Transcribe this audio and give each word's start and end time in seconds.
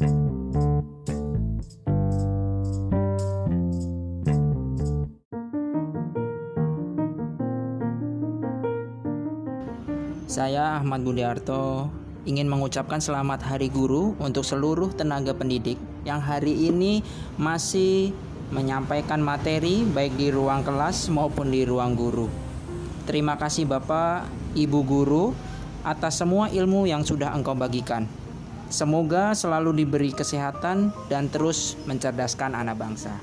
Saya 0.00 0.08
Ahmad 10.80 11.04
Budiarto 11.04 11.92
ingin 12.24 12.48
mengucapkan 12.48 12.96
selamat 12.96 13.44
Hari 13.44 13.68
Guru 13.68 14.16
untuk 14.16 14.40
seluruh 14.40 14.88
tenaga 14.96 15.36
pendidik 15.36 15.76
yang 16.08 16.24
hari 16.24 16.72
ini 16.72 17.04
masih 17.36 18.16
menyampaikan 18.56 19.20
materi 19.20 19.84
baik 19.84 20.16
di 20.16 20.32
ruang 20.32 20.64
kelas 20.64 21.12
maupun 21.12 21.52
di 21.52 21.68
ruang 21.68 21.92
guru. 21.92 22.32
Terima 23.04 23.36
kasih 23.36 23.68
Bapak, 23.68 24.24
Ibu 24.56 24.80
guru 24.80 25.36
atas 25.84 26.24
semua 26.24 26.48
ilmu 26.48 26.88
yang 26.88 27.04
sudah 27.04 27.36
engkau 27.36 27.52
bagikan. 27.52 28.08
Semoga 28.70 29.34
selalu 29.34 29.82
diberi 29.82 30.14
kesehatan 30.14 30.94
dan 31.10 31.26
terus 31.26 31.74
mencerdaskan 31.90 32.54
anak 32.54 32.78
bangsa. 32.78 33.18